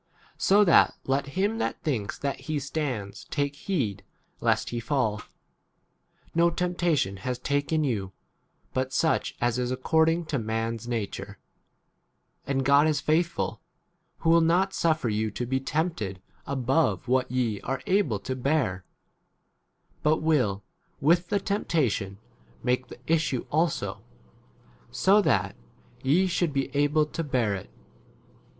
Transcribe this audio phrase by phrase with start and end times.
[0.39, 4.03] So that let him that thinks that he 13 stands take heed
[4.39, 5.21] lest he fall.
[6.33, 8.11] No temptation has taken you
[8.73, 11.37] but such as is according to man's nature;
[12.47, 13.61] and God is faithful,
[14.21, 18.35] who will not suffer you to be tempt ed above what ye are able [to
[18.35, 18.83] bear],
[20.01, 20.63] but will
[20.99, 22.17] with the tempta tion
[22.63, 24.01] make the issue also,
[24.89, 25.55] so that
[26.03, 27.69] [ye] f should be able to bear [it.